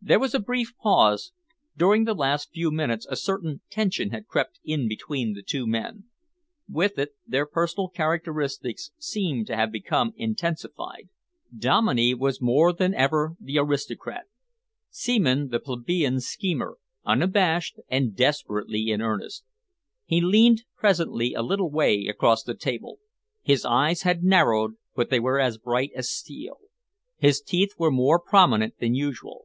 [0.00, 1.32] There was a brief pause.
[1.76, 6.04] During the last few minutes a certain tension had crept in between the two men.
[6.66, 11.10] With it, their personal characteristics seemed to have become intensified.
[11.54, 14.24] Dominey was more than ever the aristocrat;
[14.88, 19.44] Seaman the plebian schemer, unabashed and desperately in earnest.
[20.06, 22.98] He leaned presently a little way across the table.
[23.42, 26.56] His eyes had narrowed but they were as bright as steel.
[27.18, 29.44] His teeth were more prominent than usual.